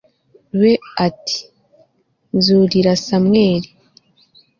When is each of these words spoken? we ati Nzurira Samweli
we 0.59 0.71
ati 1.07 1.37
Nzurira 2.35 2.93
Samweli 3.05 3.69